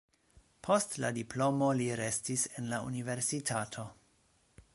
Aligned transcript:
Post 0.67 0.95
la 1.03 1.11
diplomo 1.17 1.69
li 1.81 1.91
restis 2.01 2.47
en 2.61 2.73
la 2.73 2.81
universitato. 2.89 3.87